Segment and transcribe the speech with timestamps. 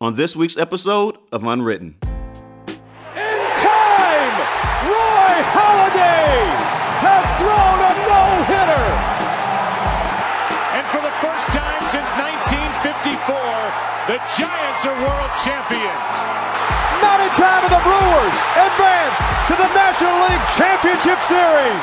[0.00, 1.96] on this week's episode of Unwritten.
[3.18, 4.34] In time,
[4.86, 6.38] Roy Halladay
[7.02, 8.86] has thrown a no-hitter.
[10.78, 13.34] And for the first time since 1954,
[14.06, 16.14] the Giants are world champions.
[17.02, 19.18] Not in time, and the Brewers advance
[19.50, 21.82] to the National League Championship Series.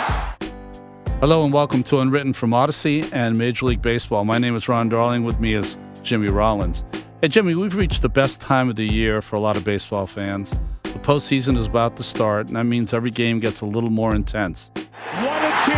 [1.19, 4.23] Hello and welcome to Unwritten from Audacy and Major League Baseball.
[4.23, 5.25] My name is Ron Darling.
[5.25, 6.85] With me is Jimmy Rollins.
[7.21, 10.05] Hey, Jimmy, we've reached the best time of the year for a lot of baseball
[10.05, 10.51] fans.
[10.83, 14.13] The postseason is about to start, and that means every game gets a little more
[14.13, 14.69] intense.
[14.75, 15.77] What a team!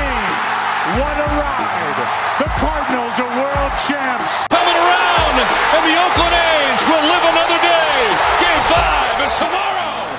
[0.97, 2.07] What a ride!
[2.39, 4.47] The Cardinals are world champs.
[4.47, 5.37] Coming around,
[5.77, 8.17] and the Oakland A's will live another day.
[8.41, 10.09] Game five is tomorrow.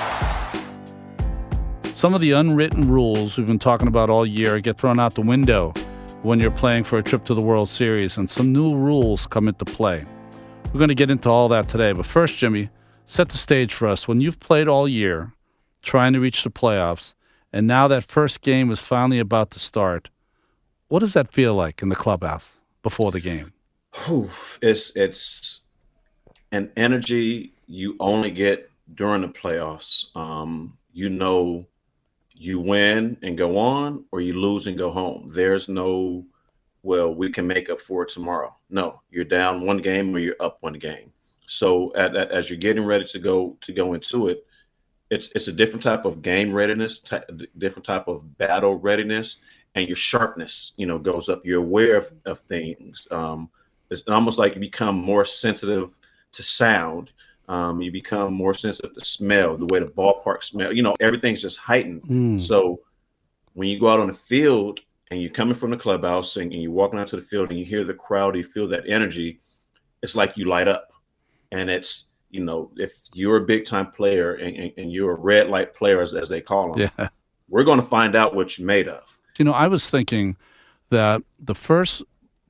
[1.95, 5.21] Some of the unwritten rules we've been talking about all year get thrown out the
[5.21, 5.73] window
[6.21, 9.49] when you're playing for a trip to the World Series, and some new rules come
[9.49, 10.05] into play.
[10.73, 12.69] We're going to get into all that today, but first, Jimmy,
[13.07, 14.07] set the stage for us.
[14.07, 15.33] When you've played all year
[15.81, 17.13] trying to reach the playoffs,
[17.51, 20.09] and now that first game is finally about to start,
[20.87, 23.51] what does that feel like in the clubhouse before the game?
[24.61, 25.61] It's it's
[26.51, 30.15] an energy you only get during the playoffs.
[30.15, 31.65] Um, you know
[32.39, 35.29] you win and go on or you lose and go home.
[35.33, 36.25] There's no,
[36.83, 38.55] well, we can make up for it tomorrow.
[38.69, 41.11] No, you're down one game or you're up one game.
[41.45, 44.45] So at, at, as you're getting ready to go to go into it,
[45.09, 47.23] it's it's a different type of game readiness, ty-
[47.57, 49.37] different type of battle readiness,
[49.75, 51.41] and your sharpness, you know, goes up.
[51.43, 53.07] You're aware of, of things.
[53.09, 53.49] Um,
[53.89, 55.97] it's almost like you become more sensitive
[56.31, 57.11] to sound
[57.49, 60.71] um, you become more sensitive to smell, the way the ballpark smell.
[60.71, 62.03] You know, everything's just heightened.
[62.03, 62.39] Mm.
[62.39, 62.81] So
[63.53, 66.61] when you go out on the field and you're coming from the clubhouse and, and
[66.61, 69.39] you're walking out to the field and you hear the crowd, you feel that energy,
[70.03, 70.91] it's like you light up.
[71.51, 75.19] And it's, you know, if you're a big time player and, and, and, you're a
[75.19, 77.09] red light player, as, as they call them, yeah.
[77.49, 79.17] we're going to find out what you're made of.
[79.39, 80.37] You know, I was thinking
[80.89, 82.03] that the first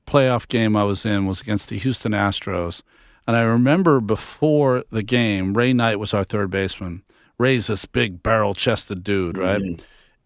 [0.06, 2.82] playoff game I was in was against the Houston Astros
[3.30, 7.04] and I remember before the game, Ray Knight was our third baseman.
[7.38, 9.60] Ray's this big barrel chested dude, right?
[9.60, 9.82] Mm-hmm.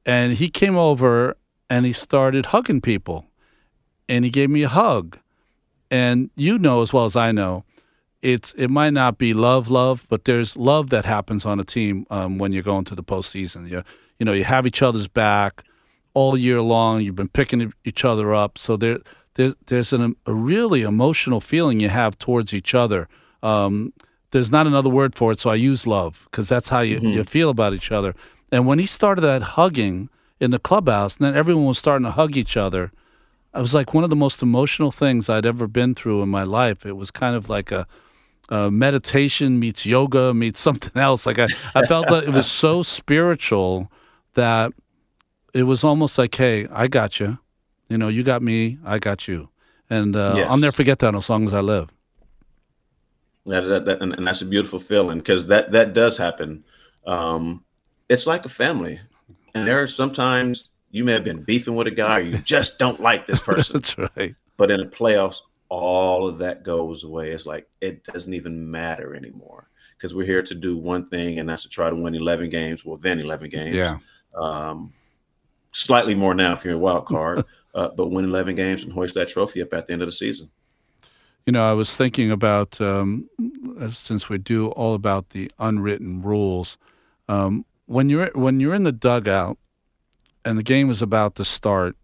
[0.07, 1.37] And he came over
[1.69, 3.27] and he started hugging people.
[4.09, 5.19] And he gave me a hug.
[5.91, 7.65] And you know as well as I know,
[8.23, 12.07] it's it might not be love, love, but there's love that happens on a team
[12.11, 13.69] um, when you're going to the postseason.
[13.69, 13.83] You
[14.19, 15.63] you know you have each other's back
[16.15, 17.03] all year long.
[17.03, 18.99] You've been picking each other up, so there
[19.35, 23.09] there's there's an, a really emotional feeling you have towards each other.
[23.43, 23.93] Um,
[24.31, 27.09] there's not another word for it, so I use love because that's how you, mm-hmm.
[27.09, 28.15] you feel about each other.
[28.51, 30.09] And when he started that hugging
[30.41, 32.93] in the clubhouse, and then everyone was starting to hug each other,
[33.55, 36.43] I was like one of the most emotional things I'd ever been through in my
[36.43, 36.85] life.
[36.85, 37.87] It was kind of like a,
[38.49, 41.25] a meditation meets yoga meets something else.
[41.25, 43.91] Like I, I felt that it was so spiritual
[44.35, 44.73] that
[45.55, 47.39] it was almost like, hey, I got you.
[47.89, 49.51] You know, you got me, I got you,
[49.91, 50.49] and uh, yes.
[50.51, 51.91] I'll never forget that as long as I live.
[53.47, 56.65] That, that, that and, and, that's a beautiful feeling because that that does happen.
[57.07, 57.63] Um,
[58.09, 59.01] it's like a family,
[59.55, 62.79] and there are sometimes you may have been beefing with a guy, or you just
[62.79, 63.75] don't like this person.
[63.75, 64.35] that's right.
[64.57, 67.33] But in the playoffs, all of that goes away.
[67.33, 71.49] It's like it doesn't even matter anymore because we're here to do one thing, and
[71.49, 72.85] that's to try to win 11 games.
[72.85, 73.75] Well, then 11 games.
[73.75, 73.99] Yeah.
[74.35, 74.93] Um,
[75.73, 77.45] slightly more now if you're a wild card.
[77.75, 80.13] uh, but win 11 games and hoist that trophy up at the end of the
[80.13, 80.51] season.
[81.47, 83.29] You know, I was thinking about um,
[83.91, 86.79] since we do all about the unwritten rules.
[87.29, 89.59] Um, when you're when you're in the dugout
[90.45, 91.97] and the game is about to start,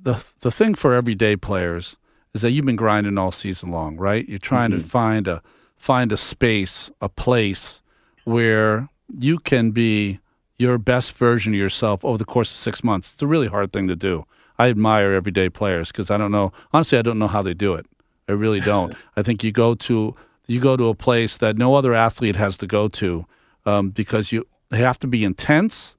[0.00, 1.96] the the thing for everyday players
[2.34, 4.28] is that you've been grinding all season long, right?
[4.28, 4.82] You're trying mm-hmm.
[4.82, 5.42] to find a
[5.76, 7.82] find a space, a place
[8.24, 10.20] where you can be
[10.58, 13.12] your best version of yourself over the course of six months.
[13.12, 14.24] It's a really hard thing to do.
[14.58, 16.52] I admire everyday players because I don't know.
[16.72, 17.86] Honestly, I don't know how they do it.
[18.28, 18.94] I really don't.
[19.16, 20.14] I think you go to
[20.46, 23.26] you go to a place that no other athlete has to go to
[23.64, 24.46] um, because you
[24.78, 25.96] have to be intense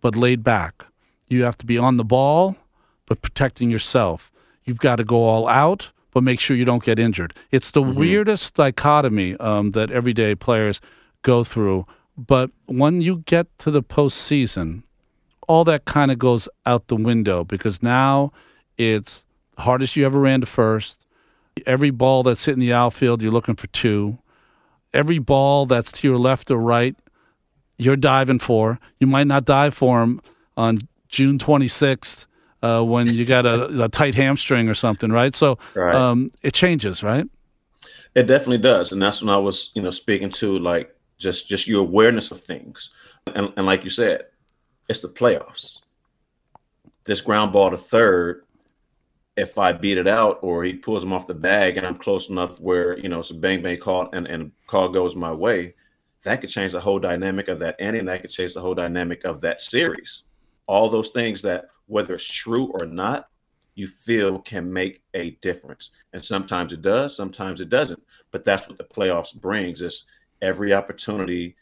[0.00, 0.84] but laid back.
[1.28, 2.56] You have to be on the ball
[3.06, 4.30] but protecting yourself.
[4.64, 7.34] You've got to go all out but make sure you don't get injured.
[7.50, 7.98] It's the mm-hmm.
[7.98, 10.80] weirdest dichotomy um, that everyday players
[11.22, 11.86] go through.
[12.16, 14.84] But when you get to the postseason,
[15.48, 18.32] all that kind of goes out the window because now
[18.78, 19.24] it's
[19.56, 20.98] the hardest you ever ran to first.
[21.66, 24.18] Every ball that's hitting the outfield, you're looking for two.
[24.92, 26.96] Every ball that's to your left or right,
[27.76, 28.78] you're diving for.
[29.00, 30.20] You might not dive for them
[30.56, 32.26] on June 26th
[32.62, 35.34] uh, when you got a, a, tight hamstring or something, right?
[35.34, 35.94] So right.
[35.94, 37.26] Um, it changes, right?
[38.14, 41.66] It definitely does, and that's when I was, you know, speaking to like just just
[41.66, 42.90] your awareness of things,
[43.34, 44.26] and, and like you said,
[44.88, 45.80] it's the playoffs.
[47.04, 48.44] This ground ball to third,
[49.36, 52.28] if I beat it out or he pulls him off the bag and I'm close
[52.30, 55.74] enough where you know it's a bang bang call and and call goes my way,
[56.24, 58.06] that could change the whole dynamic of that inning.
[58.06, 60.24] That could change the whole dynamic of that series.
[60.66, 63.28] All those things that whether it's true or not,
[63.74, 65.90] you feel can make a difference.
[66.12, 68.02] And sometimes it does, sometimes it doesn't.
[68.30, 70.04] But that's what the playoffs brings is
[70.40, 71.56] every opportunity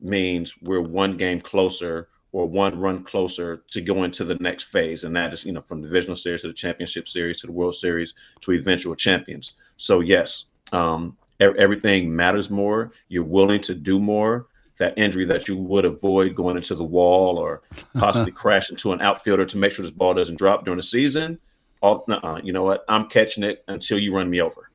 [0.00, 5.04] means we're one game closer or one run closer to going to the next phase.
[5.04, 7.76] And that is, you know, from divisional series to the championship series to the World
[7.76, 9.54] Series to eventual champions.
[9.76, 12.92] So yes, um, everything matters more.
[13.08, 14.46] You're willing to do more
[14.78, 17.62] that injury that you would avoid going into the wall or
[17.94, 21.38] possibly crash into an outfielder to make sure this ball doesn't drop during the season.
[21.82, 22.04] All,
[22.42, 22.84] you know what?
[22.88, 24.70] I'm catching it until you run me over.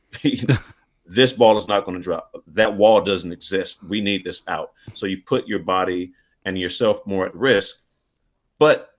[1.06, 2.36] this ball is not going to drop.
[2.48, 3.84] That wall doesn't exist.
[3.84, 4.72] We need this out.
[4.94, 6.14] So you put your body
[6.46, 7.82] and yourself more at risk.
[8.60, 8.90] But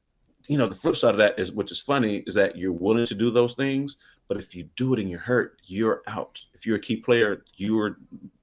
[0.49, 3.06] you know, the flip side of that is, which is funny, is that you're willing
[3.06, 3.97] to do those things.
[4.32, 6.40] But if you do it and you're hurt, you're out.
[6.55, 7.99] If you're a key player, you're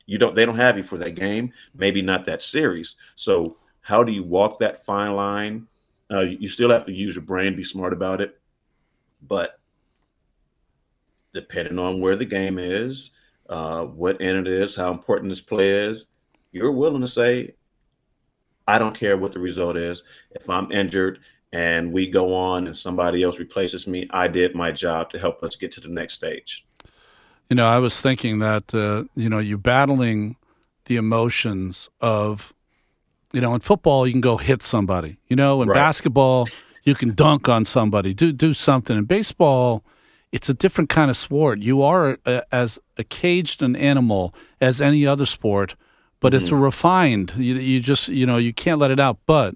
[0.06, 2.96] you don't they don't have you for that game, maybe not that series.
[3.16, 5.66] So how do you walk that fine line?
[6.12, 8.40] Uh, you still have to use your brain, be smart about it,
[9.28, 9.60] but
[11.34, 13.10] depending on where the game is,
[13.50, 16.06] uh, what end it is, how important this play is,
[16.52, 17.56] you're willing to say,
[18.68, 20.04] I don't care what the result is.
[20.30, 21.18] If I'm injured
[21.52, 25.44] and we go on and somebody else replaces me, I did my job to help
[25.44, 26.66] us get to the next stage.
[27.50, 30.36] You know, I was thinking that uh, you know you're battling
[30.86, 32.54] the emotions of,
[33.34, 35.18] you know, in football you can go hit somebody.
[35.28, 35.76] You know, in right.
[35.76, 36.48] basketball
[36.84, 38.98] you can dunk on somebody, do do something.
[38.98, 39.84] In baseball,
[40.32, 41.60] it's a different kind of sport.
[41.60, 45.76] You are a, as a caged an animal as any other sport,
[46.20, 46.44] but mm-hmm.
[46.44, 47.34] it's a refined.
[47.36, 49.18] You, you just you know you can't let it out.
[49.26, 49.56] But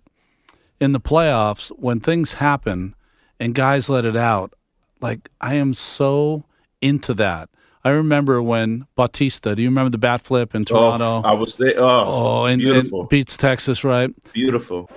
[0.83, 2.93] in the playoffs, when things happen
[3.39, 4.53] and guys let it out,
[5.01, 6.43] like I am so
[6.81, 7.49] into that.
[7.85, 9.55] I remember when Bautista.
[9.55, 11.21] Do you remember the bat flip in oh, Toronto?
[11.23, 11.79] Oh, I was there.
[11.79, 13.01] Oh, oh and, beautiful.
[13.01, 14.11] And beats Texas, right?
[14.33, 14.89] Beautiful.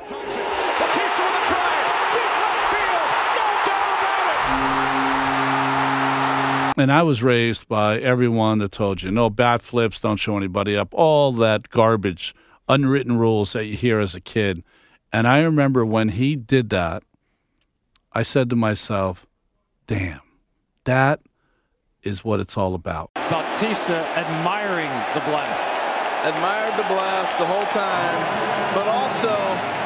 [6.79, 10.77] And I was raised by everyone that told you no bat flips, don't show anybody
[10.77, 12.35] up, all that garbage,
[12.69, 14.63] unwritten rules that you hear as a kid.
[15.13, 17.03] And I remember when he did that,
[18.13, 19.27] I said to myself,
[19.87, 20.21] damn,
[20.85, 21.21] that
[22.03, 23.11] is what it's all about.
[23.15, 25.73] Bautista admiring the blast.
[26.25, 29.29] Admired the blast the whole time, but also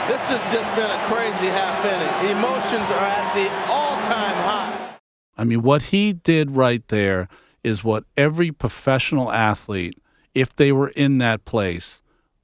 [0.09, 2.37] this has just been a crazy half inning.
[2.37, 4.97] Emotions are at the all-time high.
[5.37, 7.29] I mean, what he did right there
[7.63, 9.99] is what every professional athlete,
[10.35, 12.01] if they were in that place,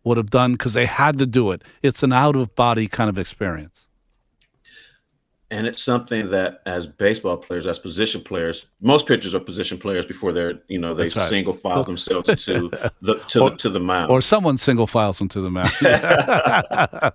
[0.06, 1.62] would have done because they had to do it.
[1.82, 3.88] It's an out of body kind of experience.
[5.50, 10.04] And it's something that as baseball players as position players most pitchers are position players
[10.04, 11.28] before they're you know they right.
[11.28, 12.68] single file themselves to
[13.00, 14.10] the to, or, the to the mound.
[14.10, 15.70] or someone single files them to the mound.
[15.80, 17.14] That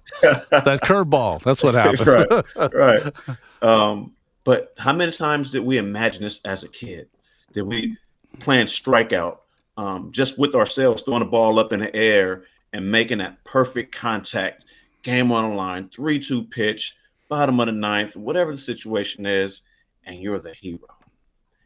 [0.84, 3.14] curveball that's what happens right right.
[3.62, 7.10] Um, but how many times did we imagine this as a kid?
[7.54, 7.96] Did we
[8.40, 9.38] plan strikeout
[9.78, 13.94] um, just with ourselves throwing the ball up in the air and making that perfect
[13.94, 14.66] contact
[15.04, 16.96] game on the line 3-2 pitch
[17.32, 19.62] bottom of the ninth, whatever the situation is,
[20.06, 20.80] and you're the hero.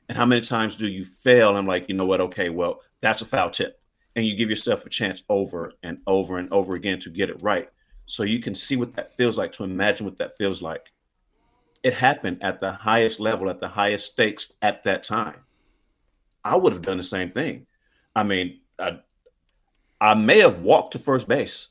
[0.07, 1.55] And how many times do you fail?
[1.55, 2.21] I'm like, you know what?
[2.21, 3.81] Okay, well, that's a foul tip.
[4.15, 7.41] And you give yourself a chance over and over and over again to get it
[7.41, 7.67] right.
[8.05, 10.91] So you can see what that feels like, to imagine what that feels like.
[11.81, 15.39] It happened at the highest level, at the highest stakes at that time.
[16.43, 17.65] I would have done the same thing.
[18.15, 18.99] I mean, I,
[20.05, 21.69] I may have walked to first base.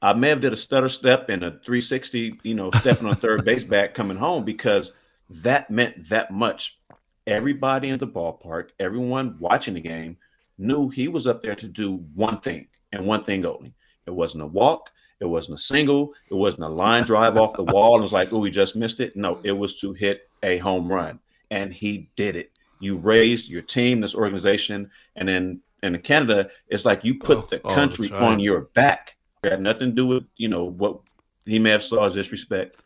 [0.00, 3.44] I may have did a stutter step and a 360, you know, stepping on third
[3.44, 4.92] base back coming home because
[5.28, 6.78] that meant that much.
[7.26, 10.16] Everybody in the ballpark, everyone watching the game
[10.56, 13.74] knew he was up there to do one thing and one thing only.
[14.06, 17.64] It wasn't a walk, it wasn't a single, it wasn't a line drive off the
[17.64, 17.98] wall.
[17.98, 19.16] It was like, oh, we just missed it.
[19.16, 21.18] No, it was to hit a home run.
[21.50, 22.52] And he did it.
[22.78, 27.46] You raised your team, this organization, and then in Canada, it's like you put oh,
[27.48, 28.32] the oh, country oh, right.
[28.32, 31.00] on your back it had nothing to do with, you know, what
[31.44, 32.76] he may have saw as disrespect.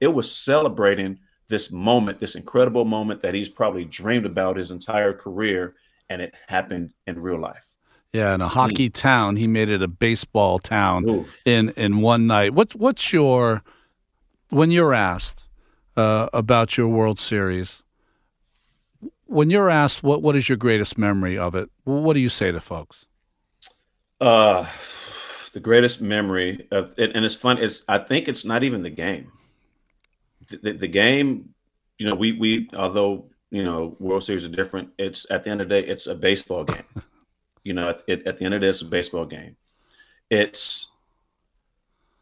[0.00, 1.18] It was celebrating
[1.48, 5.74] this moment, this incredible moment that he's probably dreamed about his entire career,
[6.08, 7.66] and it happened in real life.
[8.12, 8.94] Yeah, in a hockey mm.
[8.94, 11.26] town, he made it a baseball town Ooh.
[11.46, 12.52] in in one night.
[12.52, 13.62] What's what's your
[14.50, 15.44] when you're asked
[15.96, 17.82] uh, about your World Series?
[19.32, 22.52] When you're asked what what is your greatest memory of it, what do you say
[22.52, 23.06] to folks?
[24.20, 24.66] Uh,
[25.52, 27.58] the greatest memory of it, and it's fun.
[27.58, 29.32] It's I think it's not even the game.
[30.48, 31.54] The, the, the game,
[31.98, 34.90] you know, we we although you know World Series are different.
[34.98, 36.84] It's at the end of the day, it's a baseball game.
[37.64, 39.56] you know, at, at the end of the day, it's a baseball game.
[40.30, 40.90] It's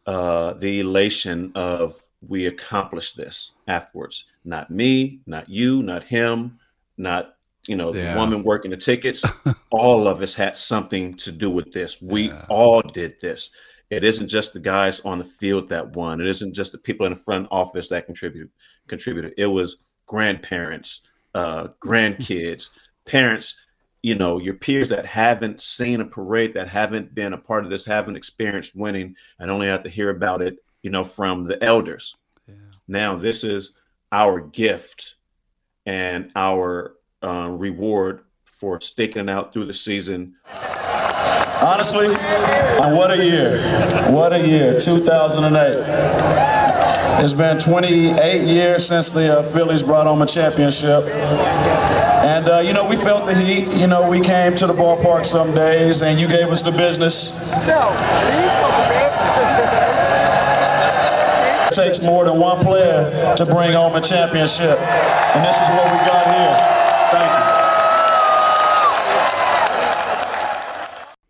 [0.07, 4.27] uh, the elation of we accomplished this afterwards.
[4.45, 6.60] Not me, not you, not him,
[7.01, 7.35] not
[7.67, 8.13] you know yeah.
[8.13, 9.23] the woman working the tickets.
[9.71, 12.01] all of us had something to do with this.
[12.01, 12.45] We yeah.
[12.49, 13.51] all did this.
[13.91, 16.21] It isn't just the guys on the field that won.
[16.21, 18.51] It isn't just the people in the front office that contributed.
[18.87, 19.35] Contributed.
[19.37, 21.01] It was grandparents,
[21.35, 22.71] uh, grandkids,
[23.05, 23.57] parents
[24.03, 27.71] you know your peers that haven't seen a parade that haven't been a part of
[27.71, 31.63] this haven't experienced winning and only have to hear about it you know from the
[31.63, 32.15] elders
[32.49, 32.55] yeah.
[32.89, 33.73] now this is
[34.13, 35.17] our gift
[35.91, 36.95] and our
[37.25, 42.07] uh, reward for sticking out through the season honestly
[42.95, 43.59] what a year
[44.15, 45.51] what a year 2008
[47.25, 48.15] it's been 28
[48.47, 51.03] years since the uh, phillies brought home a championship
[52.21, 53.65] and, uh, you know, we felt the heat.
[53.73, 57.33] You know, we came to the ballpark some days, and you gave us the business.
[61.71, 64.79] It takes more than one player to bring home a championship.
[64.79, 66.55] And this is what we got here.
[67.13, 67.51] Thank you.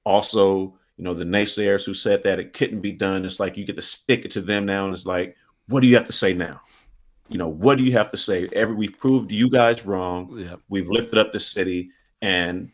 [0.05, 3.65] Also, you know, the naysayers who said that it couldn't be done, it's like you
[3.65, 5.37] get to stick it to them now, and it's like,
[5.69, 6.61] what do you have to say now?
[7.31, 8.49] you know, what do you have to say?
[8.53, 10.37] Every we've proved you guys wrong.
[10.37, 10.61] Yep.
[10.69, 12.71] We've lifted up the city, and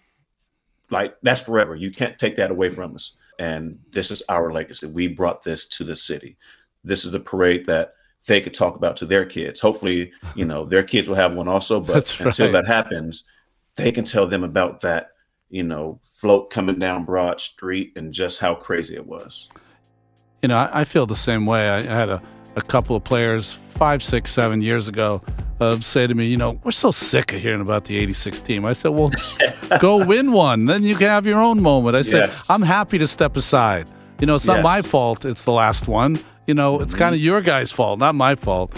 [0.91, 1.77] like that's forever.
[1.77, 3.13] You can't take that away from us.
[3.39, 4.87] And this is our legacy.
[4.87, 6.39] We brought this to the city.
[6.87, 7.95] This is the parade that
[8.27, 9.61] they could talk about to their kids.
[9.61, 11.81] Hopefully, you know, their kids will have one also.
[11.81, 13.25] But until that happens,
[13.77, 15.11] they can tell them about that,
[15.51, 19.49] you know, float coming down Broad Street and just how crazy it was.
[20.43, 21.69] You know, I, I feel the same way.
[21.69, 22.23] I, I had a
[22.57, 25.23] a couple of players five, six, seven years ago
[25.61, 28.65] uh, say to me, you know, we're so sick of hearing about the 86 team.
[28.65, 29.11] I said, well,
[29.81, 30.67] go win one.
[30.67, 31.97] Then you can have your own moment.
[31.97, 32.45] I said, yes.
[32.49, 33.91] I'm happy to step aside.
[34.21, 34.65] You know, it's not yes.
[34.65, 35.25] my fault.
[35.25, 36.19] It's the last one.
[36.47, 36.99] You know, it's mm-hmm.
[36.99, 38.73] kind of your guy's fault, not my fault.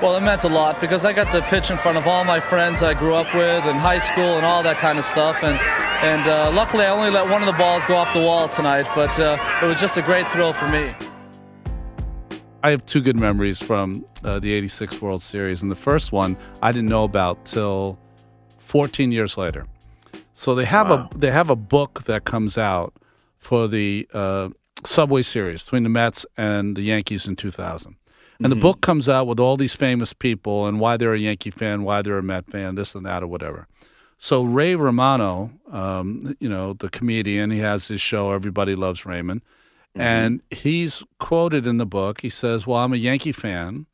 [0.00, 2.38] Well, it meant a lot because I got to pitch in front of all my
[2.38, 5.42] friends I grew up with in high school and all that kind of stuff.
[5.42, 5.58] And
[6.04, 8.86] and uh, luckily, I only let one of the balls go off the wall tonight,
[8.94, 10.94] but uh, it was just a great thrill for me.
[12.66, 16.36] I have two good memories from uh, the '86 World Series, and the first one
[16.60, 17.96] I didn't know about till
[18.58, 19.66] 14 years later.
[20.34, 21.08] So they have wow.
[21.08, 22.92] a they have a book that comes out
[23.38, 24.48] for the uh,
[24.84, 27.86] Subway Series between the Mets and the Yankees in 2000.
[27.86, 28.50] And mm-hmm.
[28.50, 31.84] the book comes out with all these famous people and why they're a Yankee fan,
[31.84, 33.68] why they're a Met fan, this and that, or whatever.
[34.18, 39.42] So Ray Romano, um, you know, the comedian, he has his show, Everybody Loves Raymond.
[39.96, 40.00] Mm-hmm.
[40.02, 42.20] And he's quoted in the book.
[42.20, 43.86] He says, Well, I'm a Yankee fan,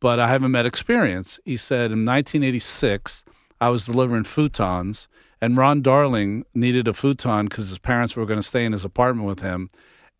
[0.00, 1.38] but I haven't met experience.
[1.44, 3.24] He said, In 1986,
[3.60, 5.06] I was delivering futons,
[5.40, 8.84] and Ron Darling needed a futon because his parents were going to stay in his
[8.84, 9.70] apartment with him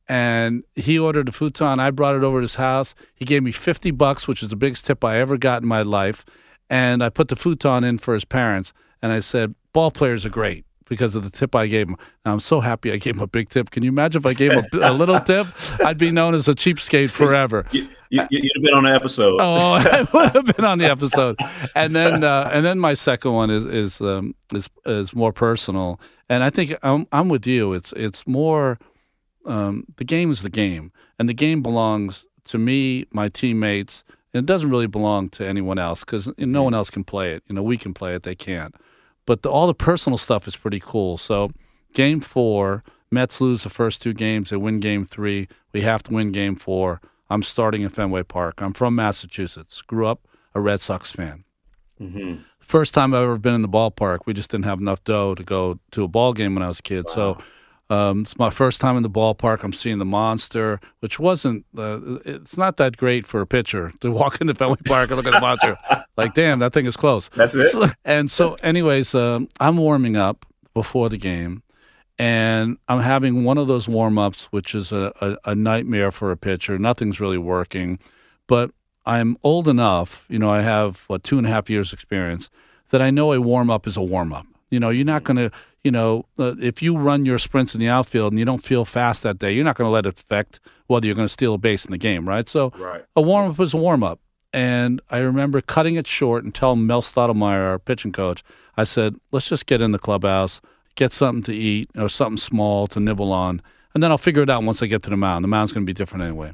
[0.09, 1.81] and he ordered a futon.
[1.81, 2.95] I brought it over to his house.
[3.15, 5.83] He gave me 50 bucks, which is the biggest tip I ever got in my
[5.83, 6.25] life.
[6.69, 8.73] And I put the futon in for his parents.
[9.01, 11.97] And I said, ball players are great because of the tip I gave him.
[12.27, 13.71] Now, I'm so happy I gave him a big tip.
[13.71, 15.47] Can you imagine if I gave him a, a little tip?
[15.83, 17.65] I'd be known as a cheapskate forever.
[17.71, 19.41] You, would you, have been on the episode.
[19.41, 21.39] oh, I would have been on the episode.
[21.75, 25.99] And then, uh, and then my second one is is um, is is more personal.
[26.29, 27.73] And I think I'm I'm with you.
[27.73, 28.79] It's it's more
[29.47, 34.43] um, the game is the game, and the game belongs to me, my teammates, and
[34.43, 37.43] it doesn't really belong to anyone else because no one else can play it.
[37.49, 38.75] You know, we can play it, they can't.
[39.27, 41.17] But the, all the personal stuff is pretty cool.
[41.19, 41.51] So,
[41.95, 44.51] game four, Mets lose the first two games.
[44.51, 45.49] They win game three.
[45.73, 47.01] We have to win game four.
[47.31, 48.61] I'm starting in Fenway Park.
[48.61, 49.81] I'm from Massachusetts.
[49.83, 51.45] Grew up a Red Sox fan.
[52.01, 52.43] Mm-hmm.
[52.61, 54.21] First time I've ever been in the ballpark.
[54.27, 56.81] We just didn't have enough dough to go to a ball game when I was
[56.81, 57.05] a kid.
[57.07, 57.15] Wow.
[57.15, 57.39] So
[57.93, 59.63] um, it's my first time in the ballpark.
[59.63, 61.67] I'm seeing the monster, which wasn't.
[61.77, 65.27] Uh, it's not that great for a pitcher to walk into Fenway Park and look
[65.27, 65.77] at the monster.
[66.17, 67.29] like, damn, that thing is close.
[67.35, 67.75] That's it.
[68.05, 71.63] And so, anyways, um, I'm warming up before the game,
[72.19, 76.31] and I'm having one of those warm ups, which is a, a, a nightmare for
[76.31, 76.79] a pitcher.
[76.79, 77.99] Nothing's really working,
[78.47, 78.71] but
[79.05, 80.25] I'm old enough.
[80.29, 82.51] You know, I have what two and a half years experience
[82.91, 85.39] that I know a warm up is a warm up You know, you're not going
[85.39, 85.51] to,
[85.85, 88.85] you know, uh, if you run your sprints in the outfield and you don't feel
[88.85, 91.55] fast that day, you're not going to let it affect whether you're going to steal
[91.55, 92.49] a base in the game, right?
[92.49, 93.05] So Right.
[93.17, 94.21] a warm up is a warm up.
[94.53, 98.45] And I remember cutting it short and telling Mel Stottlemyre, our pitching coach,
[98.77, 100.61] I said, let's just get in the clubhouse,
[100.95, 103.63] get something to eat or something small to nibble on,
[103.95, 105.43] and then I'll figure it out once I get to the mound.
[105.43, 106.53] The mound's going to be different anyway.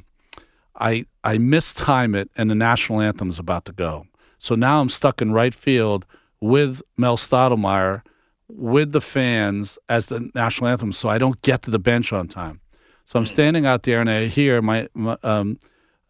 [0.75, 4.07] I I mistime it, and the national anthem is about to go.
[4.39, 6.05] So now I'm stuck in right field
[6.39, 8.01] with Mel Stottlemyre,
[8.49, 12.27] with the fans as the national anthem, so I don't get to the bench on
[12.27, 12.61] time.
[13.05, 15.59] So I'm standing out there, and I hear my, my um,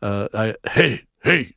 [0.01, 1.55] uh, I, hey, hey,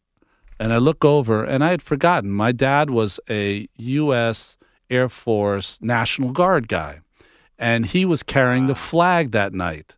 [0.59, 4.57] and I look over, and I had forgotten my dad was a U.S.
[4.91, 7.01] Air Force National Guard guy,
[7.59, 9.97] and he was carrying the flag that night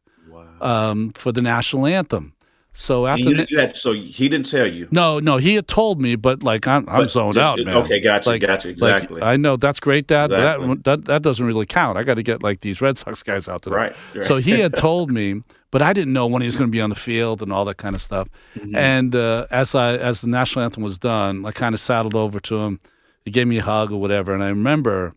[0.60, 2.33] um, for the national anthem.
[2.76, 4.88] So after you, you had, so he didn't tell you.
[4.90, 7.76] no, no, he had told me, but like I'm, I'm zoned just- out, man.
[7.76, 9.22] okay, gotcha, like, gotcha, like, exactly.
[9.22, 10.66] I know that's great, Dad, Exactly.
[10.66, 11.96] but that, that that doesn't really count.
[11.96, 13.72] I got to get like these Red Sox guys out there.
[13.72, 14.24] Right, right.
[14.24, 16.80] So he had told me, but I didn't know when he was going to be
[16.80, 18.28] on the field and all that kind of stuff.
[18.58, 18.74] Mm-hmm.
[18.74, 22.40] And uh, as I as the national anthem was done, I kind of saddled over
[22.40, 22.80] to him.
[23.24, 25.12] He gave me a hug or whatever, and I remember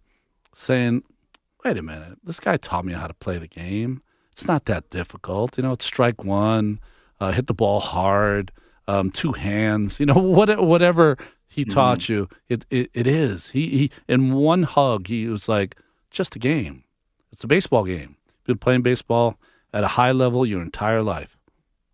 [0.55, 1.01] saying,
[1.65, 4.03] "Wait a minute, this guy taught me how to play the game.
[4.31, 5.57] It's not that difficult.
[5.57, 6.79] You know, it's strike one,
[7.19, 8.51] uh, hit the ball hard,
[8.87, 9.99] um, two hands.
[9.99, 13.49] You know, what, whatever he taught you, it, it it is.
[13.49, 15.75] He he in one hug, he was like,
[16.11, 16.83] just a game.
[17.31, 18.15] It's a baseball game.
[18.39, 19.37] You've Been playing baseball
[19.73, 21.37] at a high level your entire life.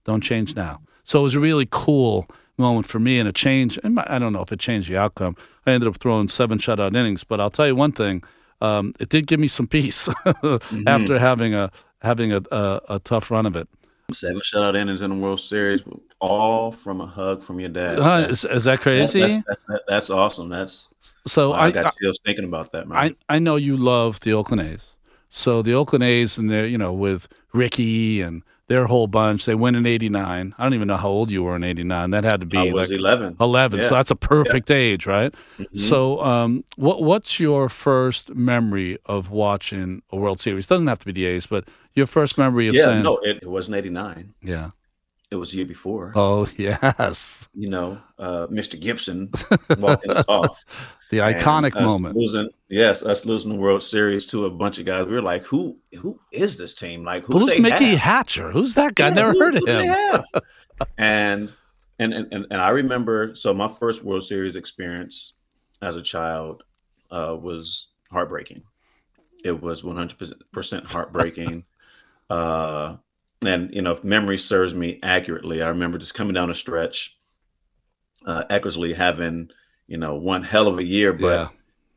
[0.05, 0.81] Don't change now.
[1.03, 2.27] So it was a really cool
[2.57, 3.79] moment for me and a change.
[3.83, 5.35] and I don't know if it changed the outcome.
[5.65, 8.23] I ended up throwing seven shutout innings, but I'll tell you one thing:
[8.61, 10.07] um, it did give me some peace
[10.87, 13.67] after having a having a, a, a tough run of it.
[14.13, 15.81] Seven shutout innings in the World Series,
[16.19, 17.99] all from a hug from your dad.
[17.99, 19.21] Uh, That's- is, is that crazy?
[19.21, 20.49] That's, that's, that's, that's awesome.
[20.49, 20.89] That's
[21.25, 22.97] so I, I, got chills thinking about that, man.
[22.97, 24.91] I, I know you love the Oakland A's.
[25.29, 28.43] So the Oakland A's and they're you know, with Ricky and
[28.73, 30.55] their whole bunch, they win in '89.
[30.57, 32.09] I don't even know how old you were in '89.
[32.09, 33.37] That had to be I was like 11.
[33.39, 33.79] 11.
[33.79, 33.89] Yeah.
[33.89, 35.31] So that's a perfect age, right?
[35.59, 35.77] Mhm.
[35.77, 40.65] So, um, what what's your first memory of watching a World Series?
[40.65, 43.43] Doesn't have to be the A's, but your first memory of yeah, saying, no, it,
[43.43, 44.33] it wasn't 89.
[44.41, 44.71] yeah,
[45.33, 46.11] It was the year before.
[46.15, 48.79] oh yes, You know, uh, Mr.
[48.79, 49.31] Gibson
[49.79, 50.63] walking us off.
[51.09, 52.15] the iconic moment.
[52.15, 55.07] Losing, yes, us losing the World Series to a bunch of guys.
[55.07, 57.03] We were like, who who is this team?
[57.03, 57.99] Like, who Who's Mickey have?
[57.99, 58.51] Hatcher?
[58.51, 59.07] Who's that guy?
[59.07, 60.23] Yeah, Never who- heard of him.
[60.99, 61.51] and,
[61.99, 63.33] and and and I remember.
[63.33, 65.33] So my first World Series experience
[65.81, 66.61] as a child
[67.09, 68.61] uh, was heartbreaking.
[69.43, 70.17] It was one hundred
[70.51, 71.63] percent heartbreaking.
[72.29, 72.97] uh,
[73.47, 77.17] and you know, if memory serves me accurately, I remember just coming down a stretch.
[78.25, 79.49] Uh, Eckersley having
[79.87, 81.47] you know one hell of a year, but Yeah.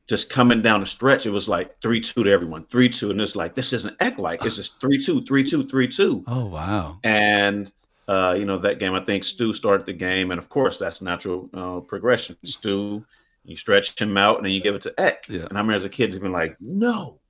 [0.08, 3.20] just coming down a stretch, it was like three two to everyone, three two, and
[3.20, 6.24] it's like this isn't Eck like it's just three two, three two, three two.
[6.26, 6.98] Oh wow.
[7.04, 7.72] And
[8.08, 11.00] uh, you know that game, I think Stu started the game, and of course that's
[11.00, 12.36] natural uh, progression.
[12.44, 13.04] Stu,
[13.44, 15.26] you stretch him out, and then you give it to Eck.
[15.28, 15.40] Yeah.
[15.48, 17.20] And I remember as a kid, just being like, "No,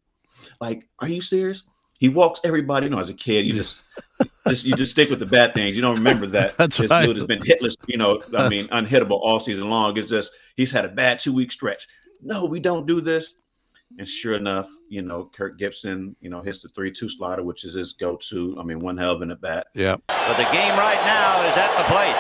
[0.61, 1.65] like, are you serious?"
[1.99, 2.87] He walks everybody.
[2.87, 3.61] You know, as a kid, you Yeah.
[3.61, 3.81] just,
[4.49, 5.75] just you just stick with the bad things.
[5.77, 7.07] You don't remember that That's this right.
[7.07, 7.77] dude has been hitless.
[7.87, 9.97] You know, I That's- mean, unhittable all season long.
[9.97, 11.87] It's just he's had a bad two week stretch.
[12.23, 13.35] No, we don't do this.
[13.99, 17.65] And sure enough, you know, Kirk Gibson, you know, hits the three two slider, which
[17.65, 18.57] is his go to.
[18.59, 19.69] I mean, one hell of an at bat.
[19.75, 19.97] Yeah.
[20.09, 22.17] But the game right now is at the plate.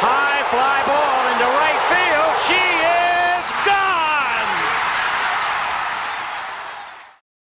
[0.00, 2.36] High fly ball into right field.
[2.46, 4.48] She is gone.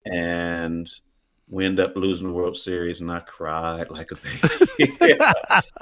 [0.05, 0.91] and
[1.53, 4.97] we end up losing the World Series, and I cried like a baby.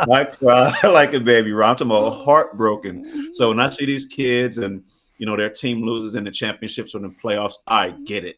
[0.01, 1.53] I cried like a baby.
[1.53, 3.33] I'm talking about heartbroken.
[3.35, 4.83] So when I see these kids and
[5.19, 8.37] you know their team loses in the championships or in the playoffs, I get it.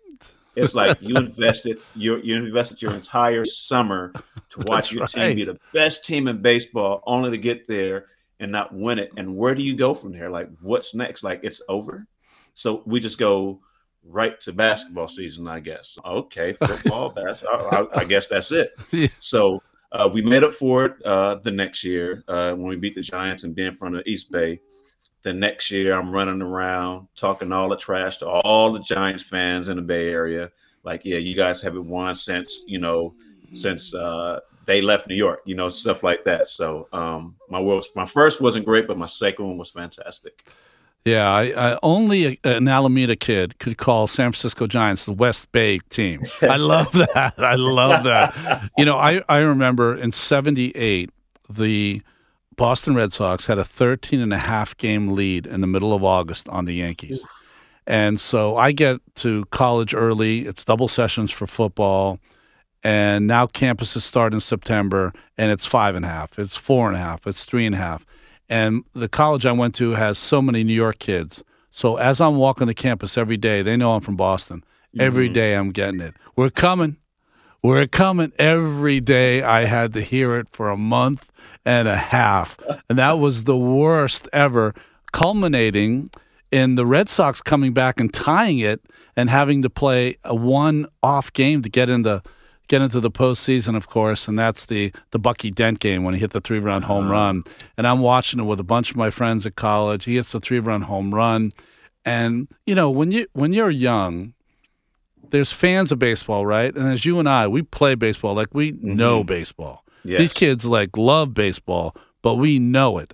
[0.56, 4.12] It's like you invested your you invested your entire summer
[4.50, 5.10] to watch That's your right.
[5.28, 8.08] team be the best team in baseball, only to get there
[8.40, 9.10] and not win it.
[9.16, 10.28] And where do you go from there?
[10.28, 11.22] Like, what's next?
[11.22, 12.06] Like, it's over.
[12.52, 13.60] So we just go
[14.04, 15.98] right to basketball season, I guess.
[16.04, 17.88] Okay, football, basketball.
[17.94, 18.72] I, I guess that's it.
[18.92, 19.08] Yeah.
[19.20, 19.62] So
[19.92, 23.02] uh, we made up for it uh, the next year uh, when we beat the
[23.02, 24.60] Giants and be in front of East Bay.
[25.22, 29.68] The next year, I'm running around talking all the trash to all the Giants fans
[29.68, 30.50] in the Bay Area.
[30.82, 33.14] Like, yeah, you guys haven't won since you know
[33.54, 35.40] since uh, they left New York.
[35.44, 36.48] You know, stuff like that.
[36.48, 40.50] So um, my world, my first wasn't great, but my second one was fantastic.
[41.04, 45.50] Yeah, I, I only a, an Alameda kid could call San Francisco Giants the West
[45.50, 46.22] Bay team.
[46.42, 47.34] I love that.
[47.38, 48.70] I love that.
[48.78, 51.10] You know, I, I remember in 78,
[51.50, 52.02] the
[52.56, 56.04] Boston Red Sox had a 13 and a half game lead in the middle of
[56.04, 57.20] August on the Yankees.
[57.86, 60.46] And so I get to college early.
[60.46, 62.20] It's double sessions for football.
[62.84, 66.96] And now campuses start in September and it's five and a half, it's four and
[66.96, 68.04] a half, it's three and a half.
[68.52, 71.42] And the college I went to has so many New York kids.
[71.70, 74.62] So as I'm walking the campus every day, they know I'm from Boston.
[74.98, 75.32] Every mm-hmm.
[75.32, 76.14] day I'm getting it.
[76.36, 76.98] We're coming.
[77.62, 79.42] We're coming every day.
[79.42, 81.32] I had to hear it for a month
[81.64, 82.58] and a half.
[82.90, 84.74] And that was the worst ever,
[85.14, 86.10] culminating
[86.50, 88.82] in the Red Sox coming back and tying it
[89.16, 92.22] and having to play a one off game to get into
[92.72, 96.20] get into the postseason, of course, and that's the the Bucky Dent game when he
[96.20, 97.12] hit the three run home uh-huh.
[97.12, 97.42] run.
[97.76, 100.06] And I'm watching it with a bunch of my friends at college.
[100.06, 101.52] He hits the three run home run.
[102.06, 104.32] And you know, when you when you're young,
[105.30, 106.74] there's fans of baseball, right?
[106.74, 108.96] And as you and I, we play baseball like we mm-hmm.
[108.96, 109.84] know baseball.
[110.02, 110.18] Yes.
[110.18, 113.12] These kids like love baseball, but we know it.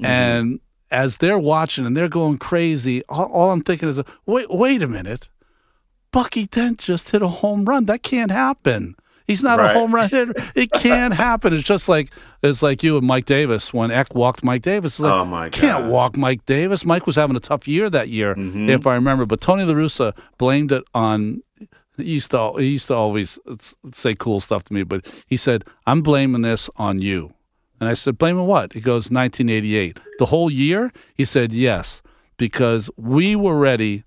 [0.00, 0.04] Mm-hmm.
[0.04, 4.82] And as they're watching and they're going crazy, all, all I'm thinking is, wait, wait
[4.82, 5.28] a minute.
[6.16, 7.84] Bucky Dent just hit a home run.
[7.86, 8.96] That can't happen.
[9.26, 10.32] He's not a home run hitter.
[10.54, 11.52] It can't happen.
[11.52, 12.10] It's just like
[12.42, 14.94] it's like you and Mike Davis when Eck walked Mike Davis.
[14.94, 16.84] It's like, Oh, my can't walk Mike Davis.
[16.84, 18.70] Mike was having a tough year that year, Mm-hmm.
[18.70, 19.26] if I remember.
[19.26, 21.42] But Tony La Russa blamed it on.
[21.98, 23.38] He used to he used to always
[23.92, 27.32] say cool stuff to me, but he said, "I'm blaming this on you."
[27.80, 32.00] And I said, "Blaming what?" He goes, "1988, the whole year." He said, "Yes,
[32.38, 34.04] because we were ready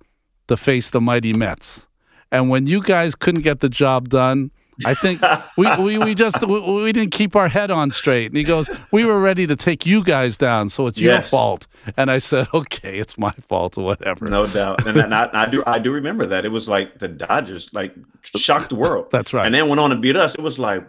[0.48, 1.88] to face the mighty Mets,
[2.32, 4.52] and when you guys couldn't get the job done."
[4.86, 5.22] I think
[5.58, 8.28] we, we, we just we, we didn't keep our head on straight.
[8.28, 11.68] And he goes, "We were ready to take you guys down, so it's your fault."
[11.98, 15.50] And I said, "Okay, it's my fault or whatever." No doubt, and, and I, I
[15.50, 19.08] do I do remember that it was like the Dodgers like shocked the world.
[19.12, 19.46] That's right.
[19.46, 20.34] and then went on to beat us.
[20.36, 20.86] It was like,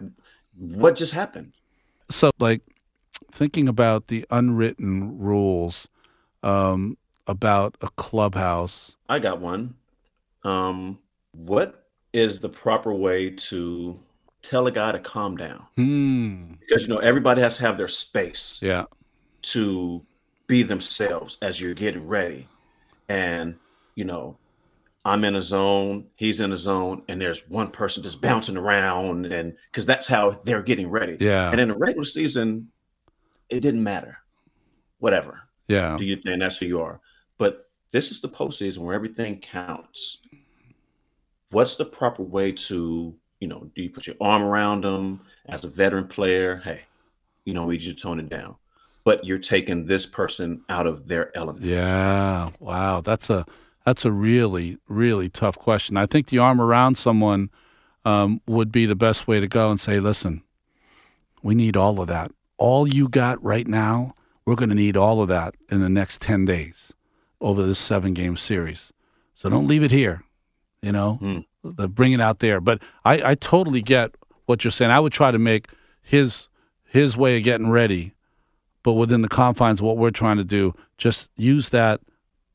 [0.57, 1.51] what just happened?
[2.11, 2.61] so like
[3.31, 5.87] thinking about the unwritten rules
[6.43, 9.75] um, about a clubhouse I got one.
[10.43, 10.99] Um,
[11.33, 13.99] what is the proper way to
[14.43, 15.65] tell a guy to calm down?
[15.75, 18.85] hmm Because you know everybody has to have their space yeah
[19.43, 20.03] to
[20.47, 22.47] be themselves as you're getting ready,
[23.09, 23.55] and
[23.95, 24.37] you know.
[25.03, 29.25] I'm in a zone, he's in a zone, and there's one person just bouncing around,
[29.25, 31.17] and because that's how they're getting ready.
[31.19, 32.67] yeah And in the regular season,
[33.49, 34.19] it didn't matter.
[34.99, 35.41] Whatever.
[35.67, 36.99] yeah Do you think that's who you are?
[37.39, 40.19] But this is the postseason where everything counts.
[41.51, 45.63] What's the proper way to, you know, do you put your arm around them as
[45.63, 46.57] a veteran player?
[46.63, 46.81] Hey,
[47.45, 48.55] you know, we need you to tone it down.
[49.03, 51.65] But you're taking this person out of their element.
[51.65, 53.45] yeah wow that's a
[53.85, 57.49] that's a really really tough question i think the arm around someone
[58.05, 60.43] um, would be the best way to go and say listen
[61.41, 64.13] we need all of that all you got right now
[64.45, 66.93] we're going to need all of that in the next 10 days
[67.39, 68.93] over this seven game series
[69.33, 70.23] so don't leave it here
[70.81, 71.39] you know Hmm.
[71.63, 74.11] the bring it out there but I, I totally get
[74.45, 75.67] what you're saying i would try to make
[76.01, 76.47] his
[76.85, 78.13] his way of getting ready
[78.83, 82.01] but within the confines of what we're trying to do just use that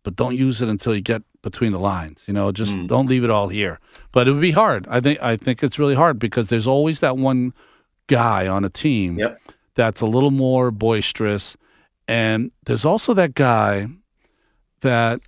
[0.02, 2.88] but don't use it until you get between the lines you know just Mm.
[2.88, 3.78] don't leave it all here
[4.12, 7.00] but it would be hard i think i think it's really hard because there's always
[7.00, 7.52] that one
[8.08, 9.40] guy on a team Yep.
[9.74, 11.56] that's a little more boisterous
[12.08, 13.86] and there's also that guy
[14.80, 15.20] that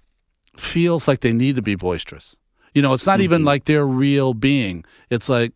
[0.57, 2.35] feels like they need to be boisterous
[2.79, 3.47] you know it's not even Mhm.
[3.53, 5.51] like their real being it's like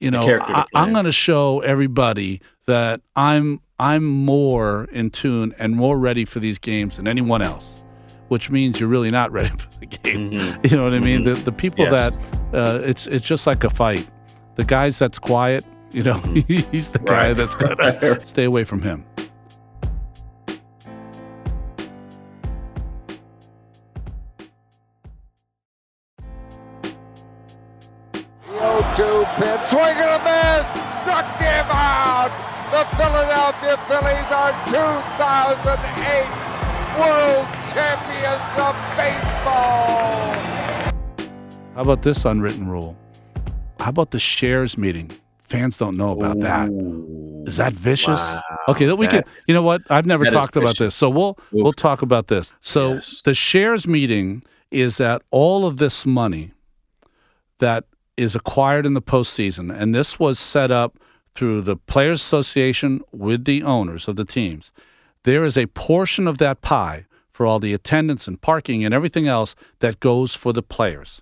[0.00, 5.76] you know I, i'm going to show everybody that i'm i'm more in tune and
[5.76, 7.84] more ready for these games than anyone else
[8.28, 10.52] which means you're really not ready for the game Mhm.
[10.70, 11.92] you know what i mean the, the people Yes.
[11.92, 12.12] that
[12.60, 14.08] uh, it's it's just like a fight
[14.56, 16.18] the guys that's quiet you know
[16.72, 17.36] he's the guy Right.
[17.36, 19.04] that's gonna stay away from him
[29.38, 30.66] The 0-2 pitch, swing and a miss,
[31.00, 32.30] struck him out.
[32.70, 36.30] The Philadelphia Phillies are 2008
[36.98, 40.34] World Champions of Baseball.
[41.74, 42.96] How about this unwritten rule?
[43.80, 45.10] How about the shares meeting?
[45.40, 46.68] Fans don't know about that.
[46.68, 48.18] Ooh, Is that vicious?
[48.18, 48.42] wow.
[48.68, 49.22] okay, that we can.
[49.46, 49.82] You know what?
[49.90, 52.52] I've never talked about this, so we'll we'll talk about this.
[52.60, 53.22] So Yes.
[53.22, 56.52] the shares meeting is that all of this money
[57.58, 57.84] that
[58.16, 60.98] is acquired in the postseason, and this was set up
[61.34, 64.70] through the Players Association with the owners of the teams.
[65.24, 69.26] There is a portion of that pie for all the attendance and parking and everything
[69.26, 71.20] else that goes for the players.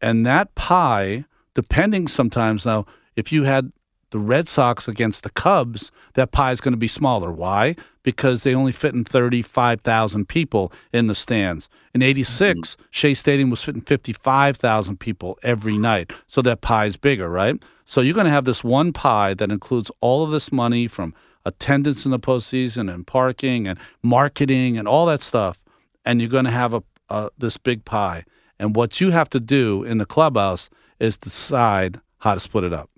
[0.00, 3.72] And that pie, depending sometimes now, if you had
[4.12, 7.32] The Red Sox against the Cubs, that pie is going to be smaller.
[7.32, 7.74] Why?
[8.02, 11.70] Because they only fit in 35,000 people in the stands.
[11.94, 12.82] In 86, mm-hmm.
[12.90, 16.12] Shea Stadium was fitting 55,000 people every night.
[16.28, 17.56] So that pie is bigger, right?
[17.86, 21.14] So you're going to have this one pie that includes all of this money from
[21.46, 25.62] attendance in the postseason and parking and marketing and all that stuff.
[26.04, 28.24] And you're going to have a, a this big pie.
[28.58, 30.68] And what you have to do in the clubhouse
[31.00, 32.91] is decide how to split it up.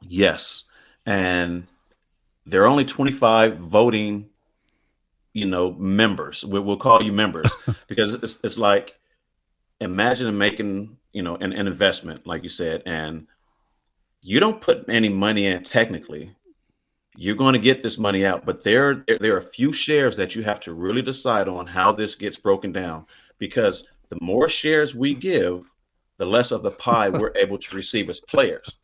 [0.00, 0.64] Yes.
[1.06, 1.66] And
[2.46, 4.28] there are only 25 voting,
[5.32, 6.44] you know, members.
[6.44, 7.50] We, will call you members
[7.88, 8.98] because it's, it's like
[9.80, 13.26] imagine making, you know, an, an investment, like you said, and
[14.20, 16.34] you don't put any money in technically.
[17.16, 20.36] You're going to get this money out, but there, there are a few shares that
[20.36, 23.06] you have to really decide on how this gets broken down
[23.38, 25.68] because the more shares we give,
[26.18, 28.76] the less of the pie we're able to receive as players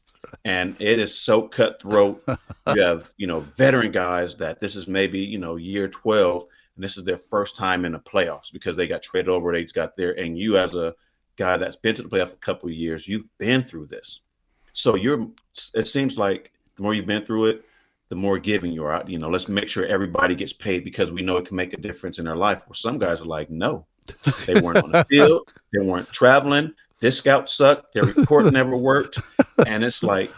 [0.45, 2.23] and it is so cutthroat.
[2.75, 6.45] you have, you know, veteran guys that this is maybe, you know, year 12,
[6.77, 9.63] and this is their first time in the playoffs because they got traded over, they
[9.63, 10.13] just got there.
[10.19, 10.95] And you, as a
[11.37, 14.23] guy that's been to the playoff a couple of years, you've been through this.
[14.73, 15.29] So you're,
[15.75, 17.65] it seems like the more you've been through it,
[18.09, 19.03] the more giving you are.
[19.07, 21.79] You know, let's make sure everybody gets paid because we know it can make a
[21.79, 22.69] difference in their life.
[22.69, 23.87] Where some guys are like, no,
[24.47, 27.93] they weren't on the field, they weren't traveling, this scout sucked.
[27.93, 29.21] Their report never worked.
[29.67, 30.33] And it's like,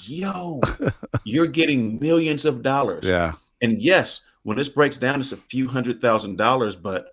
[0.00, 0.58] yo,
[1.24, 3.04] you're getting millions of dollars.
[3.04, 3.34] Yeah.
[3.60, 7.12] And yes, when this breaks down, it's a few hundred thousand dollars, but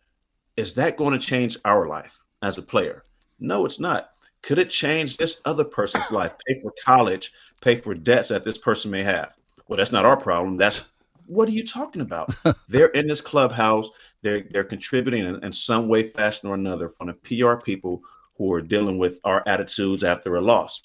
[0.55, 3.03] is that going to change our life as a player?
[3.37, 4.11] No, it's not.
[4.43, 6.33] Could it change this other person's life?
[6.47, 9.35] Pay for college, pay for debts that this person may have.
[9.67, 10.55] Well, that's not our problem.
[10.55, 10.85] That's
[11.25, 12.33] what are you talking about?
[12.69, 13.89] they're in this clubhouse.
[14.21, 18.01] They're they're contributing in, in some way, fashion, or another from the PR people
[18.37, 20.81] who are dealing with our attitudes after a loss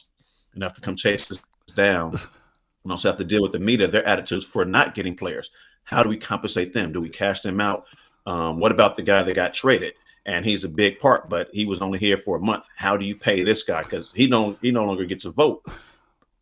[0.55, 1.41] and have to come chase us
[1.75, 2.11] down.
[2.85, 5.51] and also have to deal with the media, their attitudes for not getting players.
[5.85, 6.93] How do we compensate them?
[6.93, 7.87] Do we cash them out?
[8.27, 9.95] Um, what about the guy that got traded?
[10.27, 12.65] And he's a big part, but he was only here for a month.
[12.77, 13.83] How do you pay this guy?
[13.83, 15.65] Because he don't he no longer gets a vote.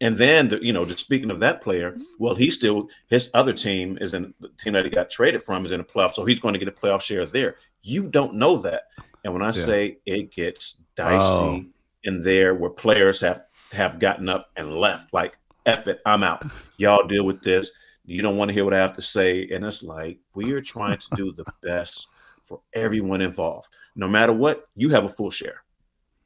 [0.00, 3.52] And then the, you know, just speaking of that player, well, he still his other
[3.52, 6.24] team is in the team that he got traded from is in a playoff, so
[6.24, 7.56] he's going to get a playoff share there.
[7.82, 8.84] You don't know that.
[9.24, 9.64] And when I yeah.
[9.64, 11.64] say it gets dicey oh.
[12.04, 16.44] in there where players have have gotten up and left, like F it, I'm out.
[16.78, 17.70] Y'all deal with this.
[18.06, 19.48] You don't want to hear what I have to say.
[19.52, 22.08] And it's like we are trying to do the best
[22.42, 23.68] for everyone involved.
[23.94, 25.62] No matter what, you have a full share.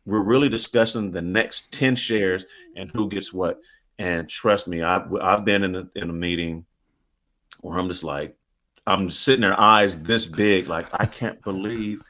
[0.07, 3.61] We're really discussing the next 10 shares and who gets what.
[3.99, 6.65] And trust me, I've, I've been in a, in a meeting
[7.61, 8.37] where I'm just like,
[8.87, 12.03] I'm sitting there, eyes this big, like, I can't believe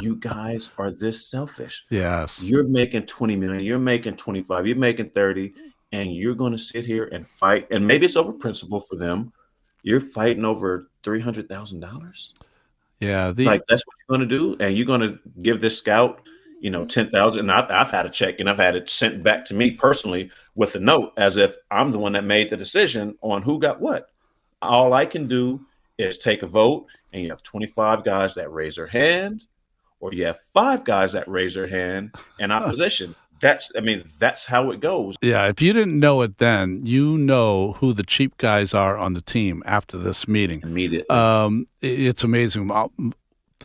[0.00, 1.84] you guys are this selfish.
[1.90, 2.42] Yes.
[2.42, 5.54] You're making 20 million, you're making 25, you're making 30,
[5.92, 7.68] and you're going to sit here and fight.
[7.70, 9.32] And maybe it's over principle for them.
[9.82, 12.32] You're fighting over $300,000.
[13.00, 13.32] Yeah.
[13.32, 13.44] The...
[13.44, 14.64] Like that's what you're going to do.
[14.64, 16.22] And you're going to give this scout,
[16.60, 17.38] you know, 10,000.
[17.38, 20.30] And I've, I've had a check and I've had it sent back to me personally
[20.54, 23.80] with a note as if I'm the one that made the decision on who got
[23.80, 24.10] what.
[24.60, 25.64] All I can do
[25.98, 29.46] is take a vote and you have 25 guys that raise their hand
[30.06, 33.16] or you have five guys that raise their hand in opposition.
[33.40, 35.16] That's, I mean, that's how it goes.
[35.20, 35.48] Yeah.
[35.48, 39.20] If you didn't know it then, you know who the cheap guys are on the
[39.20, 40.60] team after this meeting.
[40.62, 41.10] Immediately.
[41.10, 42.68] Um, it's amazing.
[42.68, 43.12] The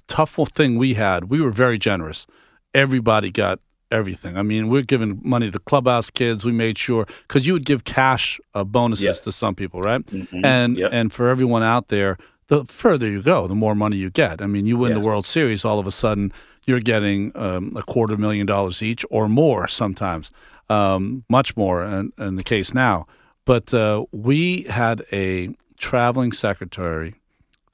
[0.08, 2.26] tough thing we had, we were very generous.
[2.74, 3.60] Everybody got
[3.92, 4.36] everything.
[4.36, 6.44] I mean, we're giving money to clubhouse kids.
[6.44, 9.22] We made sure because you would give cash uh, bonuses yep.
[9.22, 10.04] to some people, right?
[10.06, 10.44] Mm-hmm.
[10.44, 10.92] And yep.
[10.92, 12.18] and for everyone out there,
[12.52, 14.42] the further you go, the more money you get.
[14.42, 15.02] I mean, you win yes.
[15.02, 16.34] the World Series, all of a sudden
[16.66, 20.32] you're getting um, a quarter million dollars each or more sometimes,
[20.70, 23.08] um, much more in, in, the case now.
[23.46, 27.16] But uh, we had a traveling secretary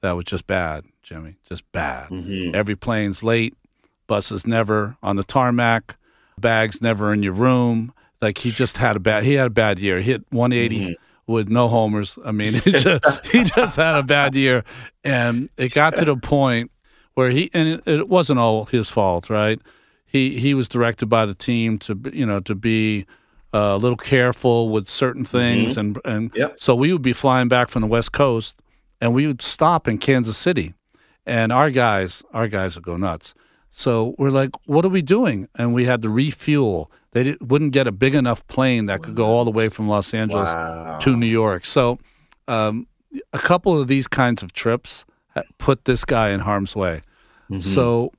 [0.00, 2.10] that was just bad, Jimmy, just bad.
[2.10, 2.54] Mm-hmm.
[2.54, 3.56] Every plane's late,
[4.06, 5.96] buses never on the tarmac,
[6.38, 7.92] bags never in your room.
[8.22, 9.98] Like he just had a bad, he had a bad year.
[9.98, 10.80] He hit 180.
[10.80, 12.18] Mm-hmm with no homers.
[12.24, 14.64] I mean, he just, he just had a bad year,
[15.04, 16.72] and it got to the point
[17.14, 19.60] where he and it, it, wasn't all his fault, right?
[20.06, 23.06] He he was directed by the team to you know to be
[23.54, 25.80] uh, a little careful with certain things, mm-hmm.
[25.80, 26.58] and and yep.
[26.58, 28.60] so we would be flying back from the West Coast,
[29.00, 30.74] and we would stop in Kansas City,
[31.26, 33.34] and our guys our guys would go nuts.
[33.70, 35.46] So we're like, what are we doing?
[35.54, 36.90] And we had to refuel
[37.24, 40.14] they wouldn't get a big enough plane that could go all the way from Los
[40.14, 40.98] Angeles wow.
[40.98, 41.64] to New York.
[41.64, 41.98] So,
[42.46, 42.86] um,
[43.32, 45.04] a couple of these kinds of trips
[45.58, 47.02] put this guy in harm's way.
[47.50, 47.60] Mm-hmm.
[47.60, 48.12] So,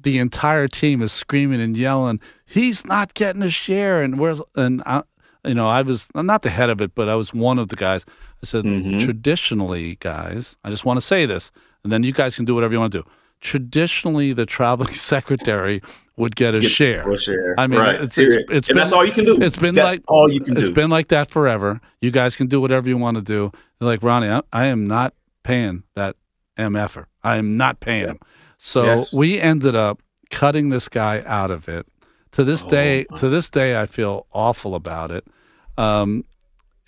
[0.00, 4.82] the entire team is screaming and yelling, "He's not getting a share!" And where's and
[4.86, 5.02] I,
[5.44, 7.68] you know, I was I'm not the head of it, but I was one of
[7.68, 8.04] the guys.
[8.42, 9.04] I said, Mhm.
[9.04, 11.50] traditionally, guys, I just want to say this,
[11.82, 13.08] and then you guys can do whatever you want to do.
[13.40, 15.82] Traditionally, the traveling secretary
[16.16, 17.08] would get a Get share.
[17.10, 17.54] a share.
[17.58, 17.94] I mean, Right.
[18.00, 19.36] it's, it's, it's And been, that's all you can do.
[19.40, 20.74] It's been That's like all you can It's do.
[20.74, 21.80] been like that forever.
[22.00, 23.52] You guys can do whatever you want to do.
[23.78, 26.16] They're like Ronnie, I, I am not paying that
[26.58, 27.04] mf'er.
[27.22, 28.18] I am not paying him.
[28.58, 29.12] So Yes.
[29.12, 31.86] we ended up cutting this guy out of it.
[32.32, 35.24] To this Oh, day, to this day, I feel awful about it.
[35.78, 36.24] Um,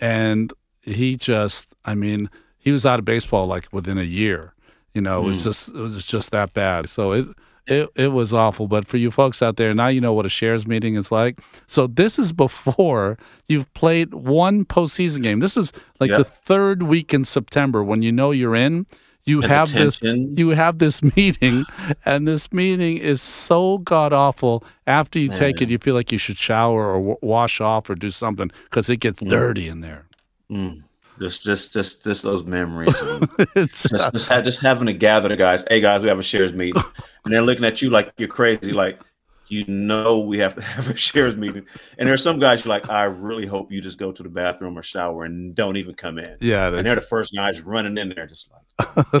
[0.01, 4.53] and he just, I mean, he was out of baseball like within a year.
[4.93, 5.43] You know, it was Mm.
[5.43, 6.89] just, it was just that bad.
[6.89, 7.27] So it,
[7.67, 8.67] it, it was awful.
[8.67, 11.39] But for you folks out there, now you know what a shares meeting is like.
[11.67, 15.39] So this is before you've played one postseason game.
[15.39, 16.17] This is like Yep.
[16.17, 18.85] the third week in September when you know you're in.
[19.23, 21.63] You And have this you have this meeting
[22.05, 26.17] and this meeting is so god awful after you take it you feel like you
[26.17, 30.05] should shower or w- wash off or do something because it gets dirty in there
[30.49, 30.81] Mm.
[31.21, 32.95] Just, just, just, just those memories.
[33.55, 35.63] just, just, ha- just having to gather the guys.
[35.69, 36.81] Hey guys, we have a shares meeting,
[37.25, 38.71] and they're looking at you like you're crazy.
[38.71, 38.99] Like
[39.47, 41.65] you know we have to have a shares meeting.
[41.99, 44.79] And there's some guys you're like, I really hope you just go to the bathroom
[44.79, 46.37] or shower and don't even come in.
[46.39, 48.61] yeah And they're the first guys running in there, just like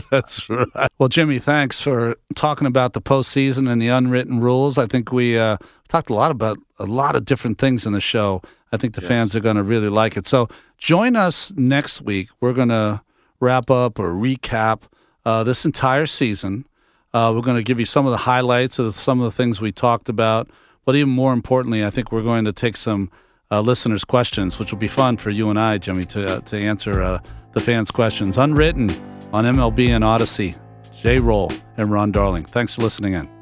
[0.09, 4.87] that's right well jimmy thanks for talking about the postseason and the unwritten rules i
[4.87, 5.55] think we uh,
[5.87, 9.01] talked a lot about a lot of different things in the show i think the
[9.01, 13.01] fans are going to really like it so join us next week we're going to
[13.39, 14.83] wrap up or recap
[15.25, 16.65] uh, this entire season
[17.13, 19.59] Uh, we're going to give you some of the highlights of some of the things
[19.59, 20.49] we talked about.
[20.85, 23.09] But even more importantly, I think we're going to take some
[23.51, 26.55] uh, listeners' questions, which will be fun for you and I, Jimmy, to, uh, to
[26.57, 27.19] answer uh,
[27.53, 28.37] the fans' questions.
[28.37, 28.89] Unwritten
[29.33, 30.55] on MLB and Audacy.
[31.01, 32.45] Jay Roll and Ron Darling.
[32.45, 33.40] Thanks for listening in.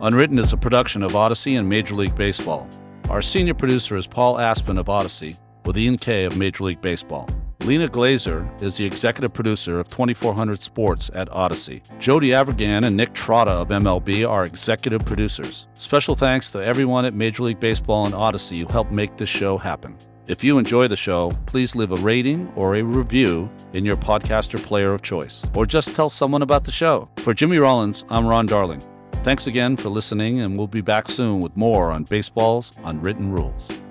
[0.00, 2.68] Unwritten is a production of Audacy and Major League Baseball.
[3.10, 7.28] Our senior producer is Paul Aspen of Audacy, with Ian Kay of Major League Baseball.
[7.64, 11.82] Lena Glazer is the executive producer of 2400 Sports at Audacy.
[11.98, 15.66] Jody Avirgan and Nick Trotta of MLB are executive producers.
[15.74, 19.58] Special thanks to everyone at Major League Baseball and Audacy who helped make this show
[19.58, 19.98] happen.
[20.28, 24.62] If you enjoy the show, please leave a rating or a review in your podcaster
[24.62, 27.08] player of choice, or just tell someone about the show.
[27.16, 28.80] For Jimmy Rollins, I'm Ron Darling.
[29.28, 33.82] Thanks again for listening, and we'll be back soon with more on baseball's unwritten rules.